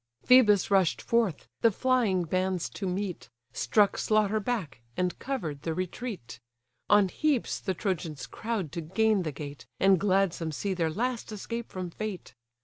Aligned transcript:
Phœbus 0.27 0.71
rush'd 0.71 0.99
forth, 0.99 1.47
the 1.61 1.69
flying 1.69 2.23
bands 2.23 2.69
to 2.69 2.87
meet; 2.87 3.29
Struck 3.53 3.99
slaughter 3.99 4.39
back, 4.39 4.81
and 4.97 5.13
cover'd 5.19 5.61
the 5.61 5.75
retreat, 5.75 6.39
On 6.89 7.07
heaps 7.07 7.59
the 7.59 7.75
Trojans 7.75 8.25
crowd 8.25 8.71
to 8.71 8.81
gain 8.81 9.21
the 9.21 9.31
gate, 9.31 9.67
And 9.79 9.99
gladsome 9.99 10.51
see 10.53 10.73
their 10.73 10.89
last 10.89 11.31
escape 11.31 11.71
from 11.71 11.91
fate. 11.91 12.33